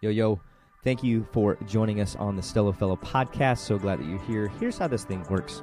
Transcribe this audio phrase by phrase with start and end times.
[0.00, 0.40] Yo, yo,
[0.84, 3.58] thank you for joining us on the Stello Fellow podcast.
[3.58, 4.46] So glad that you're here.
[4.60, 5.60] Here's how this thing works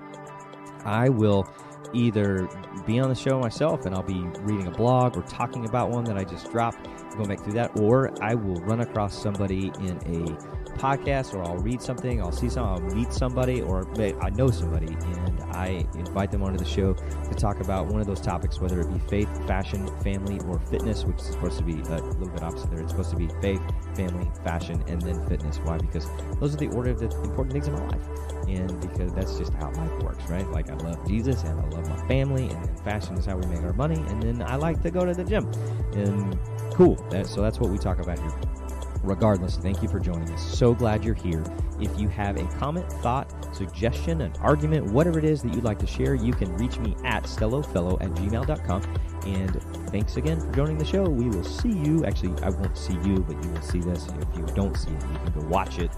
[0.83, 1.47] I will
[1.93, 2.49] either
[2.85, 6.03] be on the show myself and I'll be reading a blog or talking about one
[6.03, 6.85] that I just dropped,
[7.15, 11.57] going back through that, or I will run across somebody in a podcast or I'll
[11.57, 13.87] read something, I'll see something, I'll meet somebody, or
[14.21, 18.07] I know somebody, and I invite them onto the show to talk about one of
[18.07, 21.81] those topics, whether it be faith, fashion, family, or fitness, which is supposed to be
[21.89, 22.81] uh, a little bit opposite there.
[22.81, 23.61] It's supposed to be faith,
[23.95, 25.57] family, fashion, and then fitness.
[25.59, 25.77] Why?
[25.77, 26.07] Because
[26.39, 28.01] those are the order of the important things in my life.
[28.47, 30.49] And because that's just how life works, right?
[30.51, 33.47] Like I love Jesus and I love my family, and then fashion is how we
[33.47, 35.51] make our money, and then I like to go to the gym.
[35.93, 36.37] And
[36.73, 36.95] cool.
[37.09, 38.64] That, so that's what we talk about here
[39.05, 40.57] regardless, thank you for joining us.
[40.57, 41.43] So glad you're here.
[41.79, 45.79] If you have a comment, thought, suggestion, an argument, whatever it is that you'd like
[45.79, 48.81] to share, you can reach me at stellofellow at gmail.com.
[49.25, 51.03] And thanks again for joining the show.
[51.03, 52.05] We will see you.
[52.05, 54.07] Actually, I won't see you, but you will see this.
[54.07, 55.91] If you don't see it, you can go watch it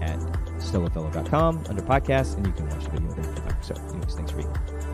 [0.00, 0.18] at
[0.58, 3.58] stellofellow.com under podcasts, and you can watch the video there.
[3.62, 4.84] So, anyways, thanks for being here.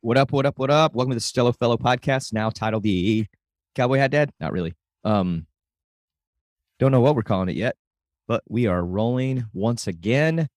[0.00, 0.94] What up, what up, what up?
[0.94, 3.26] Welcome to the Stello Fellow podcast, now titled the
[3.74, 4.30] Cowboy Hat Dad.
[4.40, 4.74] Not really.
[5.04, 5.46] Um,
[6.78, 7.76] don't know what we're calling it yet,
[8.26, 10.48] but we are rolling once again.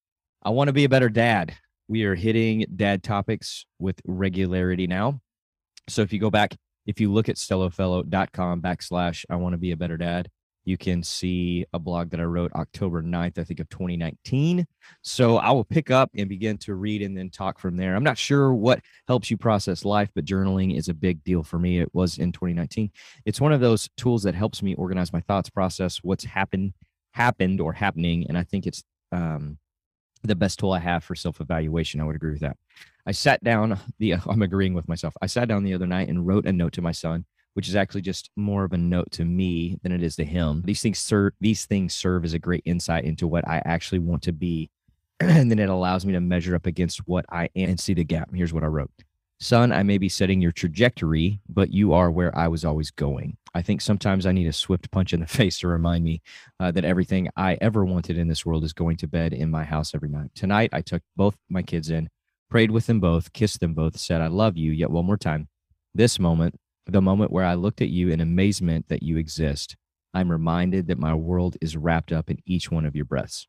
[0.44, 1.56] I want to be a better dad.
[1.88, 5.22] We are hitting dad topics with regularity now.
[5.90, 6.56] So if you go back,
[6.86, 10.30] if you look at stellofellow.com backslash I want to be a better dad,
[10.64, 14.66] you can see a blog that I wrote October 9th, I think, of 2019.
[15.02, 17.96] So I will pick up and begin to read and then talk from there.
[17.96, 21.58] I'm not sure what helps you process life, but journaling is a big deal for
[21.58, 21.80] me.
[21.80, 22.92] It was in 2019.
[23.26, 26.74] It's one of those tools that helps me organize my thoughts, process what's happened,
[27.12, 28.28] happened or happening.
[28.28, 29.58] And I think it's um,
[30.24, 32.00] the best tool I have for self evaluation.
[32.00, 32.58] I would agree with that.
[33.08, 35.16] I sat down, the, I'm agreeing with myself.
[35.22, 37.76] I sat down the other night and wrote a note to my son which is
[37.76, 40.62] actually just more of a note to me than it is to him.
[40.66, 44.24] These things serve these things serve as a great insight into what I actually want
[44.24, 44.70] to be.
[45.20, 48.04] and then it allows me to measure up against what I am and see the
[48.04, 48.30] gap.
[48.34, 48.92] Here's what I wrote.
[49.40, 53.38] Son, I may be setting your trajectory, but you are where I was always going.
[53.56, 56.22] I think sometimes I need a swift punch in the face to remind me
[56.60, 59.64] uh, that everything I ever wanted in this world is going to bed in my
[59.64, 60.30] house every night.
[60.36, 62.10] Tonight, I took both my kids in,
[62.52, 65.48] prayed with them both, kissed them both, said, I love you, yet one more time.
[65.96, 66.56] This moment,
[66.86, 69.76] the moment where I looked at you in amazement that you exist,
[70.14, 73.48] I'm reminded that my world is wrapped up in each one of your breaths.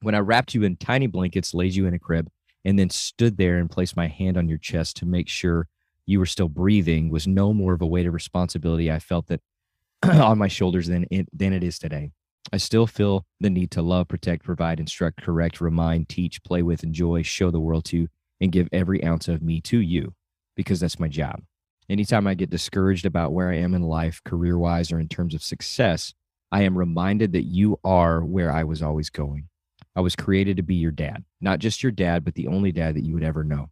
[0.00, 2.28] When I wrapped you in tiny blankets, laid you in a crib,
[2.64, 5.68] and then stood there and placed my hand on your chest to make sure
[6.06, 9.40] you were still breathing was no more of a weight of responsibility I felt that
[10.02, 12.10] on my shoulders than it, than it is today.
[12.52, 16.82] I still feel the need to love, protect, provide, instruct, correct, remind, teach, play with,
[16.82, 18.08] enjoy, show the world to,
[18.40, 20.14] and give every ounce of me to you
[20.56, 21.42] because that's my job.
[21.90, 25.34] Anytime I get discouraged about where I am in life, career wise, or in terms
[25.34, 26.12] of success,
[26.52, 29.48] I am reminded that you are where I was always going.
[29.96, 32.94] I was created to be your dad, not just your dad, but the only dad
[32.94, 33.70] that you would ever know.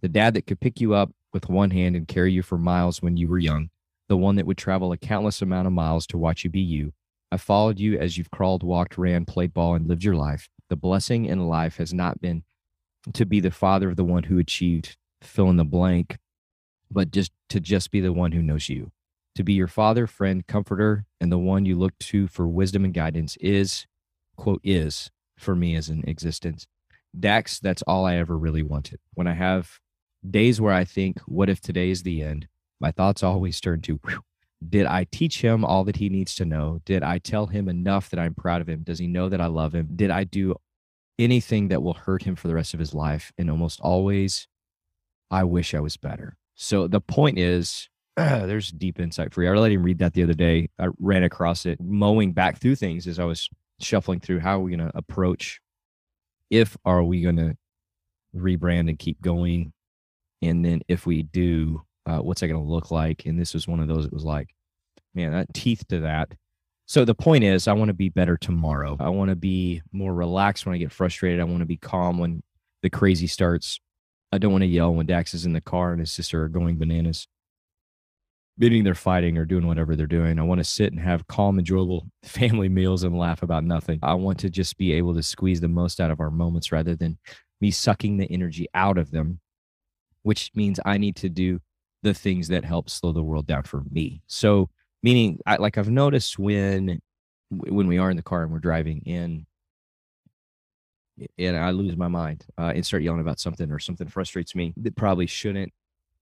[0.00, 3.00] The dad that could pick you up with one hand and carry you for miles
[3.00, 3.70] when you were young,
[4.08, 6.92] the one that would travel a countless amount of miles to watch you be you.
[7.30, 10.48] I followed you as you've crawled, walked, ran, played ball, and lived your life.
[10.68, 12.42] The blessing in life has not been
[13.12, 16.18] to be the father of the one who achieved fill in the blank
[16.92, 18.92] but just to just be the one who knows you.
[19.36, 22.92] To be your father, friend, comforter, and the one you look to for wisdom and
[22.92, 23.86] guidance is,
[24.36, 26.66] quote, is for me as an existence.
[27.18, 29.00] Dax, that's all I ever really wanted.
[29.14, 29.80] When I have
[30.28, 32.48] days where I think, what if today is the end?
[32.80, 34.20] My thoughts always turn to, whew,
[34.68, 36.80] did I teach him all that he needs to know?
[36.84, 38.82] Did I tell him enough that I'm proud of him?
[38.82, 39.88] Does he know that I love him?
[39.96, 40.56] Did I do
[41.18, 43.32] anything that will hurt him for the rest of his life?
[43.38, 44.46] And almost always,
[45.30, 46.36] I wish I was better.
[46.54, 49.50] So the point is, there's deep insight for you.
[49.50, 50.68] I let him read that the other day.
[50.78, 53.48] I ran across it mowing back through things as I was
[53.80, 55.60] shuffling through how are we going to approach
[56.50, 57.56] if are we going to
[58.34, 59.72] rebrand and keep going
[60.40, 63.68] and then if we do uh, what's that going to look like and this was
[63.68, 64.54] one of those it was like
[65.14, 66.32] man that teeth to that
[66.86, 70.14] so the point is i want to be better tomorrow i want to be more
[70.14, 72.42] relaxed when i get frustrated i want to be calm when
[72.82, 73.80] the crazy starts
[74.32, 76.48] I don't want to yell when Dax is in the car and his sister are
[76.48, 77.28] going bananas,
[78.56, 80.38] meaning they're fighting or doing whatever they're doing.
[80.38, 83.98] I want to sit and have calm, enjoyable family meals and laugh about nothing.
[84.02, 86.96] I want to just be able to squeeze the most out of our moments rather
[86.96, 87.18] than
[87.60, 89.40] me sucking the energy out of them,
[90.22, 91.60] which means I need to do
[92.02, 94.22] the things that help slow the world down for me.
[94.26, 94.70] So,
[95.02, 97.00] meaning, I, like I've noticed when
[97.50, 99.44] when we are in the car and we're driving in
[101.38, 104.72] and I lose my mind uh, and start yelling about something or something frustrates me
[104.78, 105.72] that probably shouldn't.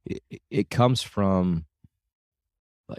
[0.07, 1.67] It, it comes from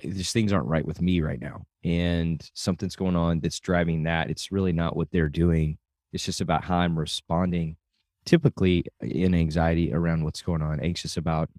[0.03, 4.29] just things aren't right with me right now and something's going on that's driving that.
[4.29, 5.77] It's really not what they're doing.
[6.13, 7.77] It's just about how i'm responding
[8.25, 11.49] typically in anxiety around what's going on anxious about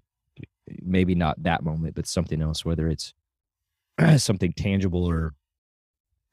[0.81, 3.13] maybe not that moment but something else whether it's
[4.17, 5.33] something tangible or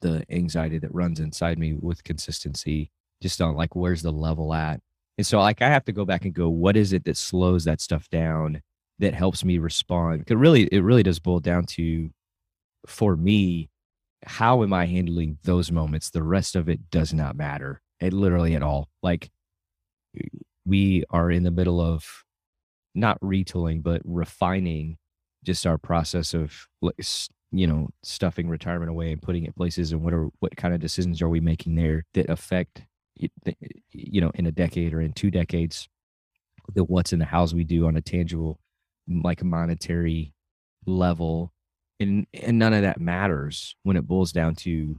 [0.01, 2.91] the anxiety that runs inside me with consistency
[3.21, 4.79] just on like where's the level at?
[5.17, 7.65] And so like i have to go back and go what is it that slows
[7.65, 8.61] that stuff down
[8.99, 10.19] that helps me respond?
[10.19, 12.09] Because really it really does boil down to
[12.87, 13.69] for me
[14.23, 16.09] how am i handling those moments?
[16.11, 18.89] The rest of it does not matter it literally at all.
[19.01, 19.29] Like
[20.17, 20.27] eh,
[20.65, 22.05] we are in the middle of
[22.93, 24.97] not retooling but refining
[25.45, 26.67] just our process of
[27.51, 30.81] you know stuffing retirement away and putting it places and what are what kind of
[30.81, 32.83] decisions are we making there that affect
[33.91, 35.87] you know in a decade or in two decades
[36.73, 38.59] the what's in the house we do on a tangible
[39.07, 40.33] like a monetary
[40.85, 41.51] level
[41.99, 44.95] and and none of that matters when it boils down to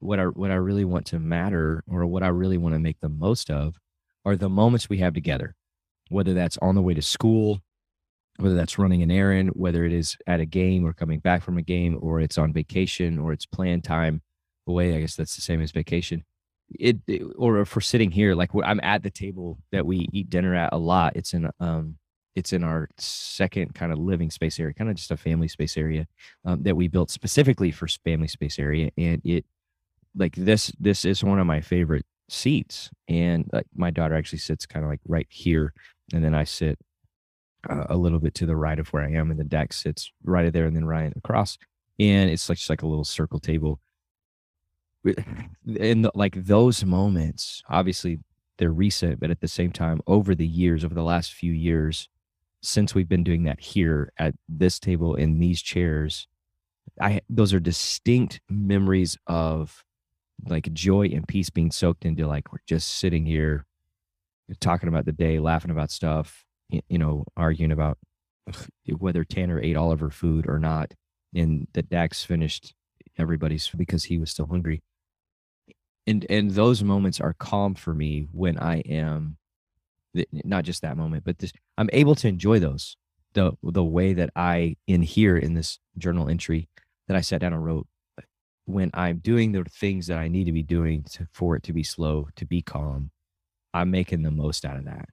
[0.00, 3.00] what I what I really want to matter or what I really want to make
[3.00, 3.76] the most of
[4.24, 5.54] are the moments we have together
[6.10, 7.60] whether that's on the way to school
[8.38, 11.58] whether that's running an errand, whether it is at a game or coming back from
[11.58, 14.22] a game, or it's on vacation or it's planned time
[14.66, 14.96] away.
[14.96, 16.24] I guess that's the same as vacation.
[16.70, 16.98] It,
[17.36, 20.78] or we're sitting here, like I'm at the table that we eat dinner at a
[20.78, 21.16] lot.
[21.16, 21.96] It's in um,
[22.36, 25.76] it's in our second kind of living space area, kind of just a family space
[25.76, 26.06] area
[26.44, 29.44] um, that we built specifically for family space area, and it
[30.14, 34.66] like this this is one of my favorite seats, and like my daughter actually sits
[34.66, 35.72] kind of like right here,
[36.12, 36.78] and then I sit
[37.68, 40.12] uh, a little bit to the right of where I am, and the deck sits
[40.22, 41.58] right there, and then right across,
[41.98, 43.80] and it's like just like a little circle table.
[45.80, 48.18] And the, like those moments, obviously
[48.58, 52.08] they're recent, but at the same time, over the years, over the last few years,
[52.60, 56.26] since we've been doing that here at this table in these chairs,
[57.00, 59.84] I those are distinct memories of
[60.46, 63.64] like joy and peace being soaked into like we're just sitting here
[64.60, 67.98] talking about the day, laughing about stuff, you know, arguing about
[68.98, 70.94] whether Tanner ate all of her food or not,
[71.34, 72.74] and that Dax finished
[73.18, 74.82] everybody's because he was still hungry.
[76.08, 79.36] And and those moments are calm for me when I am
[80.32, 82.96] not just that moment, but this I'm able to enjoy those
[83.34, 86.70] the the way that I in here in this journal entry
[87.08, 87.86] that I sat down and wrote
[88.18, 88.22] uh,
[88.64, 91.74] when I'm doing the things that I need to be doing to, for it to
[91.74, 93.10] be slow, to be calm,
[93.74, 95.10] I'm making the most out of that.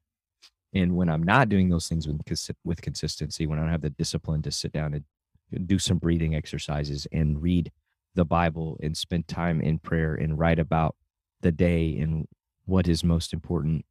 [0.74, 2.22] And when I'm not doing those things with,
[2.64, 6.36] with consistency, when I don't have the discipline to sit down and do some breathing
[6.36, 7.72] exercises and read
[8.16, 10.96] the Bible and spend time in prayer and write about
[11.42, 12.28] the day and
[12.66, 13.86] what is most important,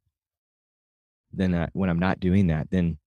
[1.31, 2.97] then I, when I'm not doing that, then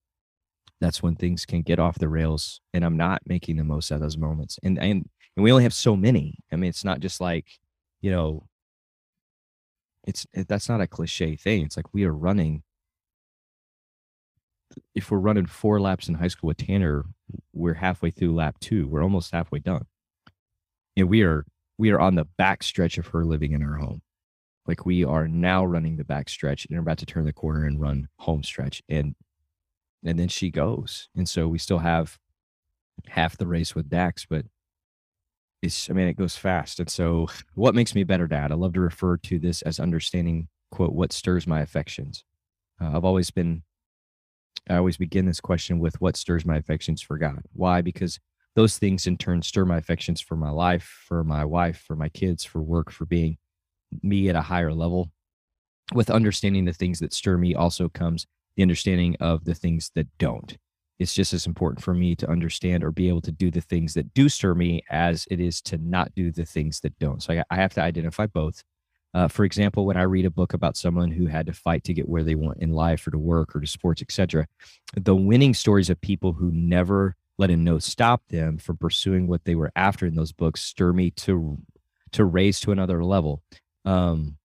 [0.80, 3.96] that's when things can get off the rails and I'm not making the most out
[3.96, 4.58] of those moments.
[4.62, 6.38] And and and we only have so many.
[6.52, 7.46] I mean, it's not just like,
[8.00, 8.46] you know,
[10.06, 11.64] it's it, that's not a cliche thing.
[11.64, 12.62] It's like we are running
[14.94, 17.04] if we're running four laps in high school with Tanner,
[17.52, 18.86] we're halfway through lap two.
[18.88, 19.86] We're almost halfway done.
[20.98, 21.46] And we are
[21.78, 24.02] we are on the back stretch of her living in her home.
[24.66, 27.64] Like we are now running the back stretch and are about to turn the corner
[27.64, 28.82] and run home stretch.
[28.88, 29.14] And
[30.04, 31.08] and then she goes.
[31.14, 32.18] And so we still have
[33.06, 34.46] half the race with Dax, but
[35.62, 36.80] it's I mean it goes fast.
[36.80, 38.50] And so what makes me a better dad?
[38.50, 42.24] I love to refer to this as understanding quote what stirs my affections.
[42.80, 43.62] Uh, I've always been
[44.68, 47.42] I always begin this question with what stirs my affections for God.
[47.52, 47.82] Why?
[47.82, 48.18] Because
[48.58, 52.08] those things in turn stir my affections for my life, for my wife, for my
[52.08, 53.38] kids, for work, for being
[54.02, 55.12] me at a higher level.
[55.94, 60.08] With understanding the things that stir me also comes the understanding of the things that
[60.18, 60.56] don't.
[60.98, 63.94] It's just as important for me to understand or be able to do the things
[63.94, 67.22] that do stir me as it is to not do the things that don't.
[67.22, 68.64] So I, I have to identify both.
[69.14, 71.94] Uh, for example, when I read a book about someone who had to fight to
[71.94, 74.48] get where they want in life or to work or to sports, etc.,
[74.96, 79.44] the winning stories of people who never let a no stop them from pursuing what
[79.44, 81.58] they were after in those books stir me to
[82.12, 83.42] to raise to another level.
[83.84, 84.36] Um,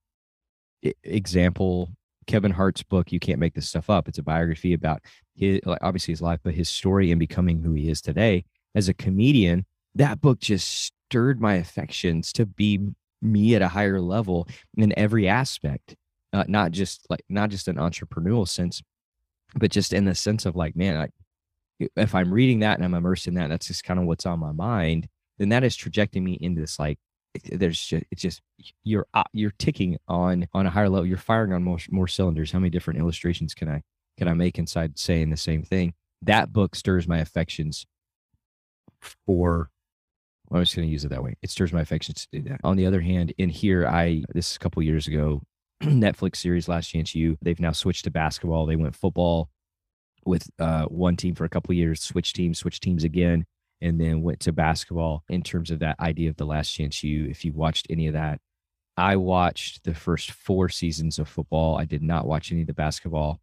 [1.03, 1.89] example:
[2.27, 5.01] Kevin Hart's book "You Can't Make This Stuff Up." It's a biography about
[5.35, 8.45] his, obviously his life, but his story and becoming who he is today
[8.75, 9.65] as a comedian.
[9.95, 12.79] That book just stirred my affections to be
[13.21, 15.95] me at a higher level in every aspect
[16.33, 18.81] uh, not just like not just an entrepreneurial sense
[19.55, 21.07] but just in the sense of like man I,
[21.95, 24.39] if i'm reading that and i'm immersed in that that's just kind of what's on
[24.39, 26.97] my mind then that is trajecting me into this like
[27.45, 28.41] there's just it's just
[28.83, 32.51] you're uh, you're ticking on on a higher level you're firing on more more cylinders
[32.51, 33.81] how many different illustrations can i
[34.17, 37.85] can i make inside saying the same thing that book stirs my affections
[39.25, 39.69] for
[40.51, 41.35] I'm just going to use it that way.
[41.41, 42.61] It stirs my affections to do that.
[42.63, 45.41] On the other hand, in here, I this is a couple years ago,
[45.83, 47.37] Netflix series Last Chance U.
[47.41, 48.65] They've now switched to basketball.
[48.65, 49.49] They went football
[50.25, 53.45] with uh, one team for a couple years, switch teams, switch teams again,
[53.81, 55.23] and then went to basketball.
[55.29, 57.27] In terms of that idea of the Last Chance U.
[57.29, 58.39] If you watched any of that,
[58.95, 61.77] I watched the first four seasons of football.
[61.77, 63.39] I did not watch any of the basketball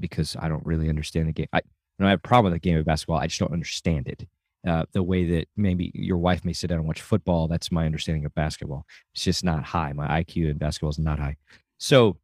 [0.00, 1.48] because I don't really understand the game.
[1.52, 1.60] I,
[2.00, 3.18] I have a problem with the game of basketball.
[3.18, 4.26] I just don't understand it
[4.66, 7.48] uh, the way that maybe your wife may sit down and watch football.
[7.48, 8.84] That's my understanding of basketball.
[9.14, 9.92] It's just not high.
[9.92, 11.36] My IQ in basketball is not high.
[11.78, 12.18] So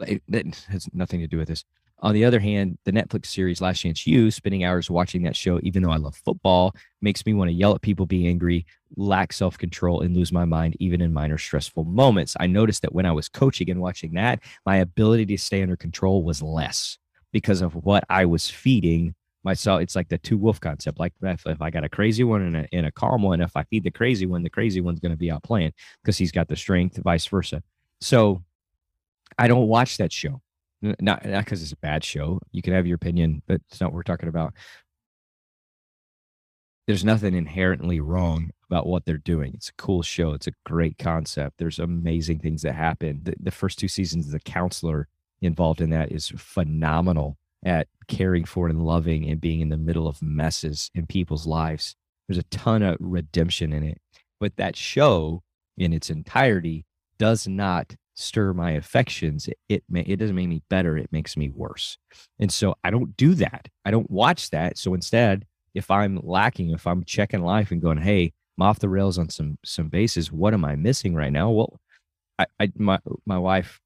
[0.00, 1.64] it, it has nothing to do with this.
[2.02, 5.60] On the other hand, the Netflix series Last Chance U, spending hours watching that show,
[5.62, 8.66] even though I love football, makes me want to yell at people, be angry,
[8.96, 12.36] lack self control, and lose my mind, even in minor stressful moments.
[12.40, 15.76] I noticed that when I was coaching and watching that, my ability to stay under
[15.76, 16.98] control was less
[17.30, 19.80] because of what I was feeding myself.
[19.80, 22.56] It's like the two wolf concept like if, if i got a crazy one and
[22.56, 25.10] a, and a calm one if i feed the crazy one the crazy one's going
[25.10, 27.62] to be out playing because he's got the strength vice versa.
[28.00, 28.42] So
[29.38, 30.40] i don't watch that show
[30.82, 33.90] not not because it's a bad show you can have your opinion but it's not
[33.90, 34.52] what we're talking about
[36.86, 40.98] there's nothing inherently wrong about what they're doing it's a cool show it's a great
[40.98, 45.08] concept there's amazing things that happen the, the first two seasons the counselor
[45.40, 50.08] involved in that is phenomenal at caring for and loving and being in the middle
[50.08, 51.94] of messes in people's lives.
[52.26, 54.00] There's a ton of redemption in it.
[54.40, 55.42] But that show
[55.76, 56.84] in its entirety
[57.18, 59.48] does not stir my affections.
[59.48, 61.98] It it, may, it doesn't make me better, it makes me worse.
[62.38, 63.68] And so I don't do that.
[63.84, 64.78] I don't watch that.
[64.78, 68.88] So instead, if I'm lacking, if I'm checking life and going, "Hey, I'm off the
[68.88, 70.30] rails on some some bases.
[70.32, 71.80] What am I missing right now?" Well,
[72.38, 73.80] I, I my my wife,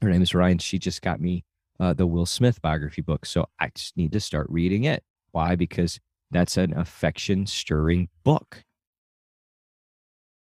[0.00, 0.58] her name is Ryan.
[0.58, 1.44] She just got me
[1.80, 3.26] uh, the Will Smith biography book.
[3.26, 5.02] So I just need to start reading it.
[5.32, 5.56] Why?
[5.56, 6.00] Because
[6.30, 8.64] that's an affection stirring book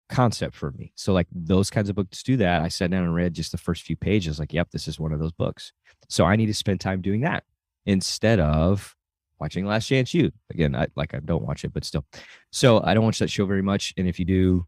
[0.10, 0.92] concept for me.
[0.96, 2.62] So like those kinds of books do that.
[2.62, 5.14] I sat down and read just the first few pages, like, yep, this is one
[5.14, 5.72] of those books.
[6.10, 7.44] So I need to spend time doing that
[7.86, 8.96] instead of
[9.40, 10.32] watching Last Chance U.
[10.52, 12.06] Again, I like I don't watch it, but still.
[12.52, 13.94] So I don't watch that show very much.
[13.98, 14.66] And if you do,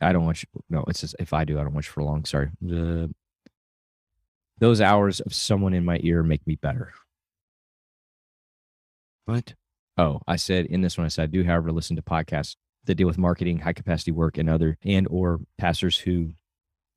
[0.00, 0.44] I don't watch.
[0.68, 2.24] No, it's just if I do, I don't watch for long.
[2.24, 2.50] Sorry.
[2.70, 3.06] Uh,
[4.58, 6.92] those hours of someone in my ear make me better.
[9.24, 9.54] What?
[9.96, 12.94] Oh, I said in this one, I said, I do, however, listen to podcasts that
[12.94, 16.32] deal with marketing, high capacity work, and other and or pastors who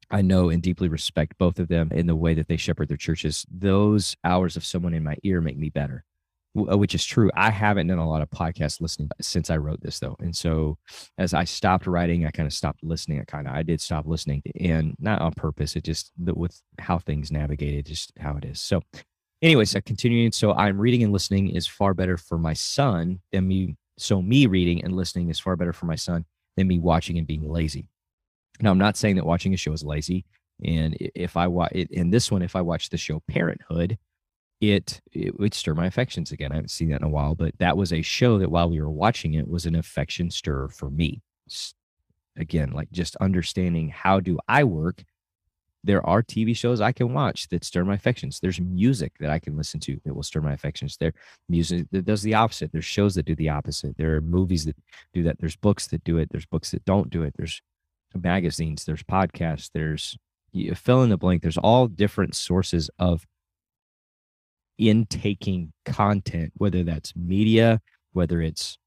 [0.10, 2.98] I know and deeply respect both of them in the way that they shepherd their
[2.98, 3.46] churches.
[3.50, 6.04] Those hours of someone in my ear make me better.
[6.70, 7.32] Uh, which is true.
[7.34, 10.18] I haven't done a lot of podcast listening since I wrote this though.
[10.20, 10.78] And so
[11.18, 13.22] as I stopped writing, I kind of stopped listening.
[13.22, 15.78] I kind of, I did stop listening and not on purpose.
[15.78, 18.60] It just with how things navigated, just how it is.
[18.60, 18.82] So
[19.42, 20.34] anyways, uh, continuing.
[20.34, 23.78] So I'm reading and listening is far better for my son than me.
[24.02, 26.26] So me reading and listening is far better for my son
[26.58, 27.88] than me watching and being lazy.
[28.60, 30.26] Now I'm not saying that watching a show is lazy.
[30.64, 33.98] And if I watch it in this one, if I watch the show Parenthood,
[34.60, 36.52] it it would stir my affections again.
[36.52, 38.82] I haven't seen that in a while, but that was a show that while we
[38.82, 41.22] were watching it was an affection stir for me.
[42.38, 45.04] Again, like just understanding how do I work.
[45.84, 48.40] There are TV shows I can watch that stir my affections.
[48.40, 50.98] There's music that I can listen to that will stir my affections.
[50.98, 51.14] There
[51.50, 52.72] music that does the opposite.
[52.72, 53.98] There's shows that do the opposite.
[53.98, 54.76] There are movies that
[55.14, 55.40] do that.
[55.40, 56.30] There's books that do it.
[56.32, 57.34] There's books that don't do it.
[57.36, 57.62] There's
[58.14, 58.86] magazines.
[58.86, 59.72] There's podcasts.
[59.74, 60.18] There's
[60.76, 61.42] fill in the blank.
[61.42, 63.26] There's all different sources of
[64.78, 67.82] intaking content, whether that's media,
[68.14, 68.78] whether it's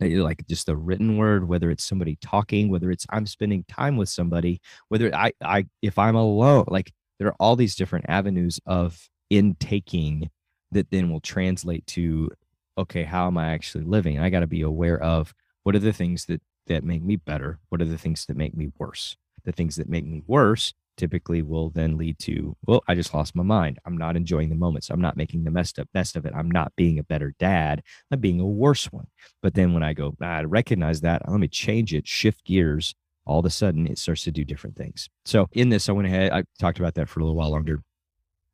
[0.00, 4.08] like just the written word, whether it's somebody talking, whether it's I'm spending time with
[4.08, 9.08] somebody, whether I, I, if I'm alone, like there are all these different avenues of
[9.30, 10.30] intaking
[10.72, 12.30] that then will translate to,
[12.76, 14.18] okay, how am I actually living?
[14.18, 17.58] I got to be aware of what are the things that, that make me better?
[17.68, 19.16] What are the things that make me worse?
[19.44, 23.34] The things that make me worse typically will then lead to, well, I just lost
[23.34, 23.78] my mind.
[23.84, 24.90] I'm not enjoying the moments.
[24.90, 26.32] I'm not making the best of, best of it.
[26.34, 27.82] I'm not being a better dad.
[28.10, 29.06] I'm being a worse one.
[29.42, 32.94] But then when I go, ah, I recognize that, let me change it, shift gears,
[33.24, 35.08] all of a sudden it starts to do different things.
[35.24, 37.82] So in this, I went ahead, I talked about that for a little while longer.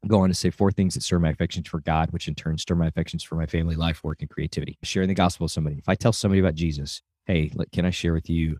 [0.08, 2.58] Go on to say four things that stir my affections for God, which in turn
[2.58, 4.76] stir my affections for my family, life, work, and creativity.
[4.82, 5.78] Sharing the gospel with somebody.
[5.78, 8.58] If I tell somebody about Jesus, hey, can I share with you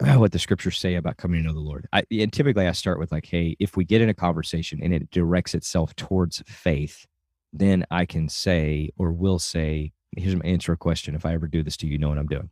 [0.16, 1.88] what the scriptures say about coming to know the Lord.
[1.92, 4.94] I, and typically I start with like, hey, if we get in a conversation and
[4.94, 7.06] it directs itself towards faith,
[7.52, 11.14] then I can say or will say, here's my answer a question.
[11.14, 12.50] If I ever do this to you, know what I'm doing.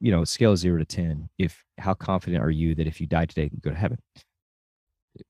[0.00, 1.28] You know, scale zero to 10.
[1.38, 3.98] If how confident are you that if you die today, you go to heaven?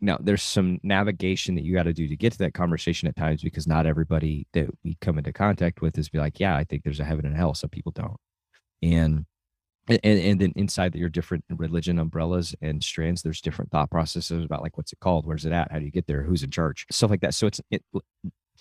[0.01, 3.17] now there's some navigation that you got to do to get to that conversation at
[3.17, 6.65] times because not everybody that we come into contact with is be like, yeah, I
[6.65, 7.55] think there's a heaven and hell.
[7.55, 8.17] Some people don't.
[8.83, 9.27] And
[9.89, 14.63] and, and then inside your different religion umbrellas and strands, there's different thought processes about
[14.63, 16.87] like what's it called, where's it at, how do you get there, who's in charge,
[16.91, 17.35] stuff like that.
[17.35, 17.83] So it's it,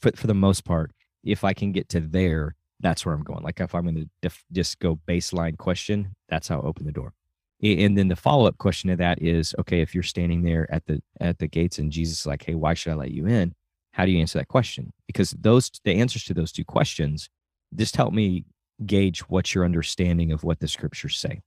[0.01, 0.91] for for the most part,
[1.23, 3.43] if I can get to there, that's where I'm going.
[3.43, 6.91] Like if I'm going to def- just go baseline question, that's how I open the
[6.91, 7.13] door.
[7.61, 10.85] And then the follow up question to that is, okay, if you're standing there at
[10.85, 13.53] the at the gates and Jesus is like, hey, why should I let you in?
[13.91, 14.93] How do you answer that question?
[15.07, 17.29] Because those the answers to those two questions
[17.75, 18.45] just help me
[18.85, 21.41] gauge what's your understanding of what the scriptures say.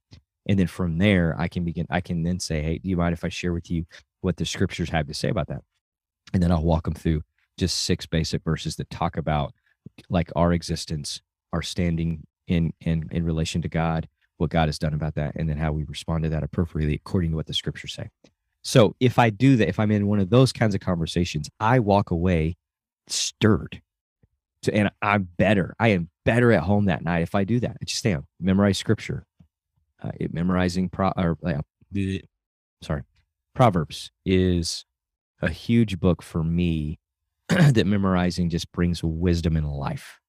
[0.47, 3.13] And then from there, I can begin, I can then say, Hey, do you mind
[3.13, 3.85] if I share with you
[4.21, 5.61] what the scriptures have to say about that?
[6.33, 7.21] And then I'll walk them through
[7.57, 9.53] just six basic verses that talk about
[10.09, 11.21] like our existence,
[11.51, 15.47] our standing in in in relation to God, what God has done about that, and
[15.47, 18.09] then how we respond to that appropriately according to what the scriptures say.
[18.63, 21.79] So if I do that, if I'm in one of those kinds of conversations, I
[21.79, 22.55] walk away
[23.07, 23.81] stirred.
[24.63, 25.75] To, and I'm better.
[25.79, 27.77] I am better at home that night if I do that.
[27.81, 29.25] I just on, memorize scripture,
[30.01, 31.61] uh, it, memorizing pro or uh,
[32.81, 33.03] sorry,
[33.55, 34.85] Proverbs is
[35.41, 36.99] a huge book for me
[37.49, 40.19] that memorizing just brings wisdom in life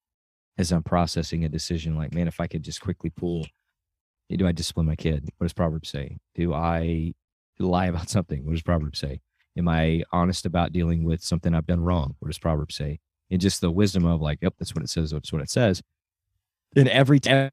[0.58, 1.96] as I'm processing a decision.
[1.96, 3.46] Like, man, if I could just quickly pull,
[4.30, 5.28] do I discipline my kid?
[5.38, 6.18] What does Proverbs say?
[6.34, 7.14] Do I
[7.58, 8.44] lie about something?
[8.44, 9.20] What does Proverbs say?
[9.56, 12.16] Am I honest about dealing with something I've done wrong?
[12.18, 12.98] What does Proverbs say?
[13.30, 15.10] And just the wisdom of like, yep, that's what it says.
[15.10, 15.82] That's what it says.
[16.76, 17.50] And every time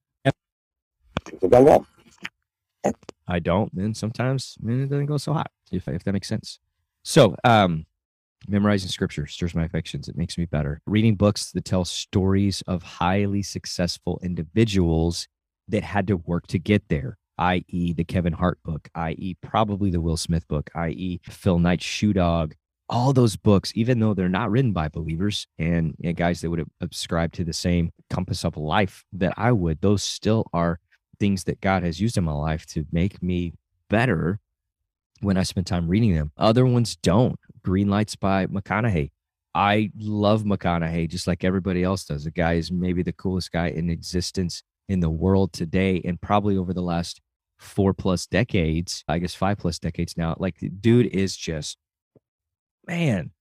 [3.27, 5.51] I don't, then sometimes man, it doesn't go so hot.
[5.71, 6.59] If if that makes sense.
[7.03, 7.85] So, um,
[8.47, 10.07] memorizing scripture stirs my affections.
[10.07, 10.81] It makes me better.
[10.85, 15.27] Reading books that tell stories of highly successful individuals
[15.67, 20.01] that had to work to get there, i.e., the Kevin Hart book, i.e., probably the
[20.01, 22.55] Will Smith book, i.e., Phil Knight's Shoe Dog.
[22.91, 26.69] All those books, even though they're not written by believers and, and guys that would
[26.81, 30.77] subscribe to the same compass of life that I would, those still are
[31.17, 33.53] things that God has used in my life to make me
[33.89, 34.39] better
[35.21, 36.31] when I spend time reading them.
[36.37, 37.39] Other ones don't.
[37.63, 39.11] Green Lights by McConaughey.
[39.55, 42.25] I love McConaughey just like everybody else does.
[42.25, 46.57] The guy is maybe the coolest guy in existence in the world today and probably
[46.57, 47.21] over the last
[47.57, 50.35] four plus decades, I guess five plus decades now.
[50.39, 51.77] Like, dude is just,
[52.87, 53.31] man.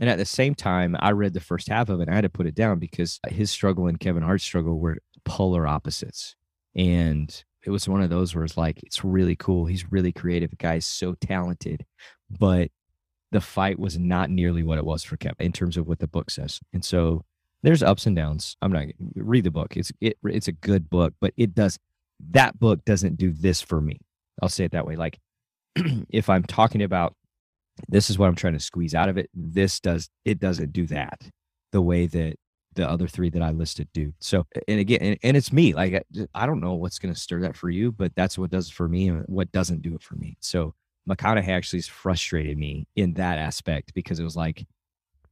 [0.00, 2.08] And at the same time, I read the first half of it.
[2.08, 4.98] I had to put it down because uh, his struggle and Kevin Hart's struggle were
[5.24, 6.36] polar opposites.
[6.74, 9.66] And it was one of those where it's like, it's really cool.
[9.66, 10.50] He's really creative.
[10.50, 11.84] The guy's so talented,
[12.30, 12.70] but
[13.32, 16.08] the fight was not nearly what it was for Kevin in terms of what the
[16.08, 16.60] book says.
[16.72, 17.24] And so
[17.62, 18.56] there's ups and downs.
[18.62, 19.76] I'm not read the book.
[19.76, 21.78] It's it it's a good book, but it does
[22.30, 24.00] that book doesn't do this for me.
[24.42, 24.96] I'll say it that way.
[24.96, 25.18] Like
[26.08, 27.14] if I'm talking about
[27.88, 30.86] this is what I'm trying to squeeze out of it, this does it doesn't do
[30.88, 31.20] that
[31.72, 32.36] the way that
[32.74, 34.12] the other three that I listed do.
[34.20, 35.74] So, and again, and, and it's me.
[35.74, 36.02] Like
[36.34, 38.74] I don't know what's going to stir that for you, but that's what does it
[38.74, 40.36] for me, and what doesn't do it for me.
[40.40, 40.74] So
[41.08, 44.66] McConaughey actually frustrated me in that aspect because it was like,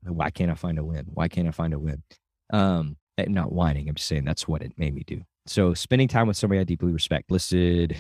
[0.02, 1.06] why can't I find a win?
[1.08, 2.02] Why can't I find a win?
[2.50, 3.88] Um, I'm not whining.
[3.88, 5.22] I'm just saying that's what it made me do.
[5.46, 7.30] So spending time with somebody I deeply respect.
[7.30, 7.96] Listed,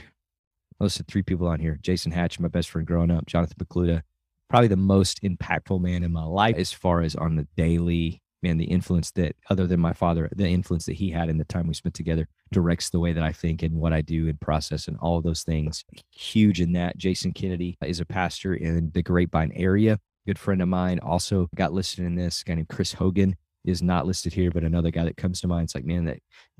[0.80, 4.02] listed three people on here: Jason Hatch, my best friend growing up, Jonathan Pokluda,
[4.48, 8.56] probably the most impactful man in my life as far as on the daily man,
[8.56, 11.66] the influence that other than my father, the influence that he had in the time
[11.66, 14.88] we spent together directs the way that I think and what I do and process
[14.88, 15.84] and all those things.
[16.10, 16.96] Huge in that.
[16.96, 19.98] Jason Kennedy is a pastor in the Grapevine area.
[20.26, 22.42] Good friend of mine also got listed in this.
[22.42, 25.64] guy named Chris Hogan is not listed here, but another guy that comes to mind.
[25.64, 26.18] It's like, man, that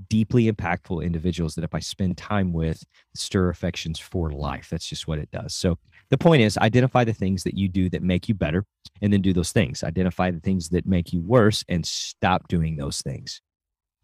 [0.08, 2.82] deeply impactful individuals that if I spend time with,
[3.14, 4.68] stir affections for life.
[4.70, 5.54] That's just what it does.
[5.54, 5.78] So
[6.10, 8.64] the point is identify the things that you do that make you better
[9.00, 9.84] and then do those things.
[9.84, 13.40] Identify the things that make you worse and stop doing those things.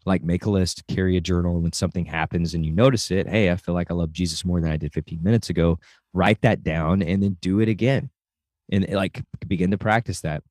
[0.05, 1.61] Like make a list, carry a journal.
[1.61, 4.61] When something happens and you notice it, hey, I feel like I love Jesus more
[4.61, 5.79] than I did 15 minutes ago.
[6.13, 8.09] Write that down and then do it again.
[8.71, 10.43] And like begin to practice that.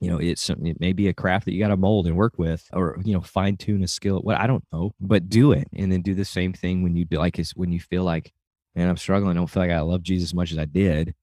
[0.00, 2.38] You know, it's it may be a craft that you got to mold and work
[2.38, 4.18] with, or you know, fine tune a skill.
[4.18, 7.04] What I don't know, but do it, and then do the same thing when you
[7.04, 8.32] do like is when you feel like
[8.76, 9.30] man, I'm struggling.
[9.30, 11.14] I don't feel like I love Jesus as much as I did.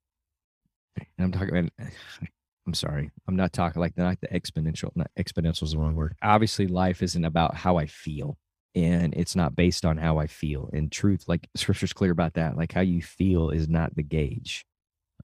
[0.97, 1.69] And I'm talking,
[2.67, 3.11] I'm sorry.
[3.27, 6.15] I'm not talking like not the exponential, not exponential is the wrong word.
[6.21, 8.37] Obviously, life isn't about how I feel
[8.75, 10.69] and it's not based on how I feel.
[10.73, 12.57] In truth, like scripture's clear about that.
[12.57, 14.65] Like how you feel is not the gauge,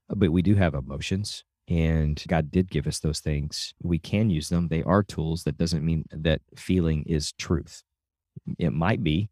[0.08, 3.72] but we do have emotions and God did give us those things.
[3.80, 4.68] We can use them.
[4.68, 5.44] They are tools.
[5.44, 7.84] That doesn't mean that feeling is truth.
[8.58, 9.30] It might be,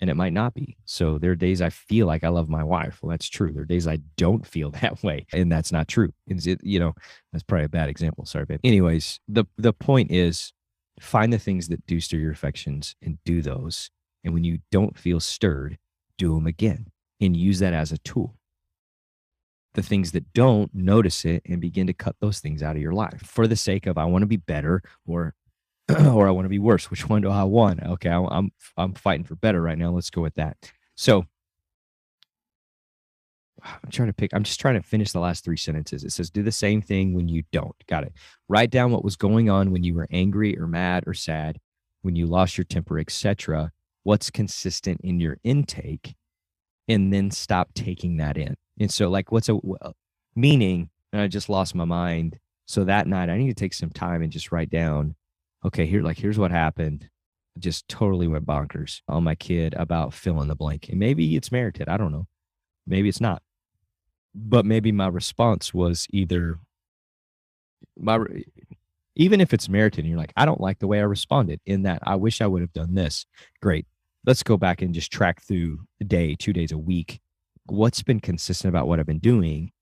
[0.00, 0.76] and it might not be.
[0.84, 2.98] So there are days I feel like I love my wife.
[3.02, 3.52] Well, that's true.
[3.52, 6.12] There are days I don't feel that way, and that's not true.
[6.26, 6.94] Is it, you know,
[7.32, 8.26] that's probably a bad example.
[8.26, 8.60] Sorry, babe.
[8.62, 10.52] Anyways, the the point is
[11.00, 13.90] find the things that do stir your affections and do those.
[14.24, 15.78] And when you don't feel stirred,
[16.18, 16.88] do them again
[17.20, 18.34] and use that as a tool.
[19.78, 22.94] The things that don't, notice it and begin to cut those things out of your
[22.94, 25.36] life for the sake of I want to be better or
[25.88, 26.90] or I want to be worse.
[26.90, 27.80] Which one do I want?
[27.84, 29.92] Okay, I'm I'm fighting for better right now.
[29.92, 30.56] Let's go with that.
[30.96, 31.26] So
[33.62, 34.34] I'm trying to pick.
[34.34, 36.02] I'm just trying to finish the last three sentences.
[36.02, 38.14] It says, "Do the same thing when you don't." Got it.
[38.48, 41.60] Write down what was going on when you were angry or mad or sad,
[42.02, 43.70] when you lost your temper, etc.
[44.02, 46.16] What's consistent in your intake,
[46.88, 48.56] and then stop taking that in.
[48.78, 49.92] And so, like, what's a uh,
[50.36, 50.90] meaning?
[51.12, 52.38] And I just lost my mind.
[52.66, 55.14] So that night, I need to take some time and just write down
[55.64, 57.08] okay, here, like, here's what happened.
[57.56, 60.88] I Just totally went bonkers on my kid about fill in the blank.
[60.88, 61.88] And maybe it's merited.
[61.88, 62.26] I don't know.
[62.86, 63.42] Maybe it's not.
[64.34, 66.60] But maybe my response was either
[67.98, 68.20] my,
[69.16, 71.82] even if it's merited, and you're like, I don't like the way I responded in
[71.82, 73.26] that I wish I would have done this.
[73.60, 73.86] Great.
[74.24, 77.20] Let's go back and just track through a day, two days a week.
[77.70, 79.72] What's been consistent about what I've been doing?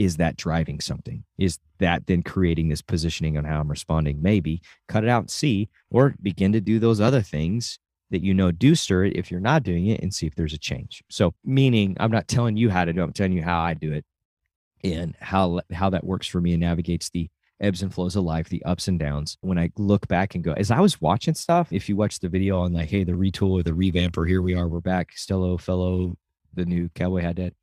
[0.00, 1.22] is that driving something?
[1.36, 4.22] Is that then creating this positioning on how I'm responding?
[4.22, 7.78] Maybe cut it out and see, or begin to do those other things
[8.08, 10.54] that you know do stir it if you're not doing it and see if there's
[10.54, 11.04] a change.
[11.10, 13.74] So, meaning I'm not telling you how to do it, I'm telling you how I
[13.74, 14.06] do it
[14.82, 17.28] and how how that works for me and navigates the
[17.60, 19.36] ebbs and flows of life, the ups and downs.
[19.42, 22.30] When I look back and go, as I was watching stuff, if you watch the
[22.30, 25.10] video on like, hey, the retool or the revamp, or here we are, we're back,
[25.14, 26.16] Stello fellow,
[26.54, 27.54] the new cowboy hat dad.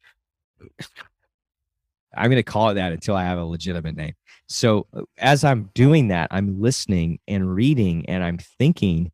[2.15, 4.13] I'm going to call it that until I have a legitimate name.
[4.47, 9.11] So uh, as I'm doing that, I'm listening and reading and I'm thinking,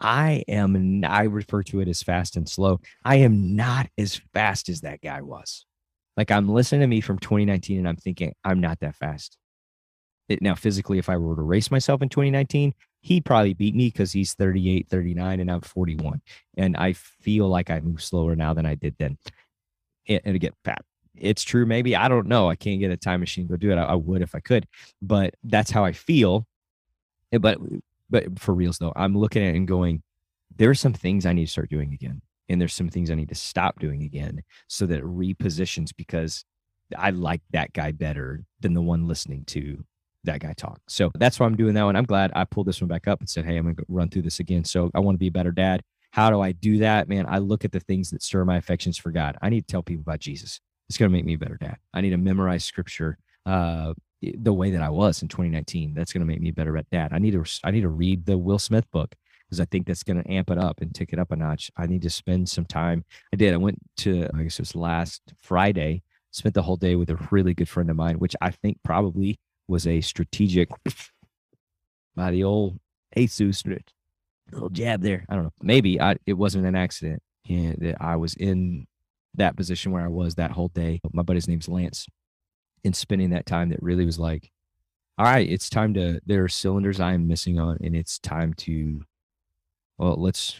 [0.00, 2.80] I am, I refer to it as fast and slow.
[3.04, 5.64] I am not as fast as that guy was.
[6.16, 9.36] Like I'm listening to me from 2019 and I'm thinking, I'm not that fast.
[10.28, 13.88] It, now, physically, if I were to race myself in 2019, he'd probably beat me
[13.88, 16.22] because he's 38, 39, and I'm 41.
[16.56, 19.18] And I feel like I move slower now than I did then.
[20.08, 20.82] And, again, fat
[21.16, 21.64] it's true.
[21.66, 22.48] Maybe I don't know.
[22.48, 23.76] I can't get a time machine to go do it.
[23.76, 24.66] I, I would if I could,
[25.00, 26.46] but that's how I feel.
[27.30, 27.58] But
[28.10, 30.02] but for reals though, I'm looking at it and going,
[30.56, 33.14] there are some things I need to start doing again, and there's some things I
[33.14, 36.44] need to stop doing again, so that it repositions because
[36.96, 39.84] I like that guy better than the one listening to
[40.24, 40.80] that guy talk.
[40.88, 41.96] So that's why I'm doing that one.
[41.96, 44.22] I'm glad I pulled this one back up and said, hey, I'm gonna run through
[44.22, 44.64] this again.
[44.64, 45.82] So I want to be a better dad.
[46.10, 47.26] How do I do that, man?
[47.28, 49.36] I look at the things that stir my affections for God.
[49.42, 51.76] I need to tell people about Jesus it's going to make me a better dad.
[51.92, 55.94] I need to memorize scripture uh, the way that I was in 2019.
[55.94, 57.12] That's going to make me a better dad.
[57.12, 59.14] I need to I need to read the Will Smith book
[59.46, 61.70] because I think that's going to amp it up and take it up a notch.
[61.76, 63.04] I need to spend some time.
[63.32, 63.54] I did.
[63.54, 66.02] I went to I guess it was last Friday.
[66.30, 69.38] Spent the whole day with a really good friend of mine, which I think probably
[69.68, 70.68] was a strategic
[72.16, 72.78] by the old
[73.16, 73.64] Jesus
[74.52, 75.24] little jab there.
[75.28, 75.52] I don't know.
[75.62, 77.22] Maybe I, it wasn't an accident.
[77.44, 78.86] yeah, that I was in
[79.34, 81.00] that position where I was that whole day.
[81.12, 82.06] My buddy's name's Lance.
[82.84, 84.50] And spending that time that really was like,
[85.16, 88.52] all right, it's time to, there are cylinders I am missing on, and it's time
[88.54, 89.02] to,
[89.96, 90.56] well, let's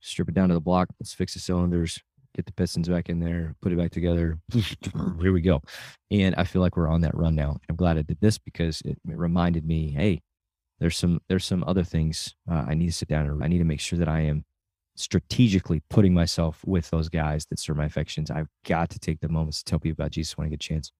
[0.00, 0.88] strip it down to the block.
[1.00, 2.00] Let's fix the cylinders,
[2.34, 4.38] get the pistons back in there, put it back together.
[5.20, 5.60] Here we go.
[6.10, 7.58] And I feel like we're on that run now.
[7.68, 10.20] I'm glad I did this because it, it reminded me, hey,
[10.80, 13.58] there's some there's some other things uh, I need to sit down and I need
[13.58, 14.44] to make sure that I am
[14.96, 18.30] strategically putting myself with those guys that serve my affections.
[18.30, 20.58] I've got to take the moments to tell people about Jesus when I get a
[20.58, 20.92] chance.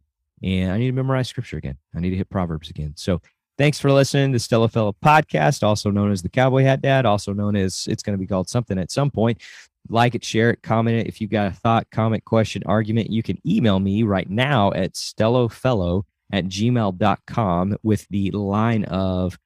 [0.42, 1.78] And I need to memorize scripture again.
[1.94, 2.94] I need to hit Proverbs again.
[2.96, 3.20] So
[3.58, 7.32] thanks for listening to Stello Fellow Podcast, also known as the Cowboy Hat Dad, also
[7.32, 9.40] known as it's going to be called something at some point.
[9.88, 11.06] Like it, share it, comment it.
[11.06, 14.94] If you've got a thought, comment, question, argument, you can email me right now at
[14.94, 19.38] stellofellow at gmail.com with the line of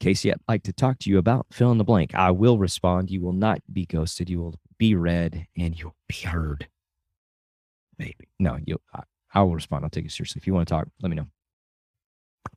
[0.00, 2.14] Casey, I'd like to talk to you about fill in the blank.
[2.14, 3.10] I will respond.
[3.10, 4.30] You will not be ghosted.
[4.30, 6.68] You will be read and you'll be heard.
[7.98, 8.28] Maybe.
[8.38, 9.02] No, you I,
[9.34, 9.84] I will respond.
[9.84, 10.38] I'll take it seriously.
[10.40, 11.26] If you want to talk, let me know.